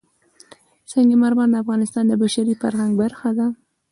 [0.91, 3.47] سنگ مرمر د افغانستان د بشري فرهنګ برخه ده.